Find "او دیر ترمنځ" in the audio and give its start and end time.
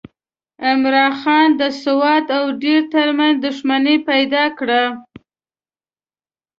2.37-3.35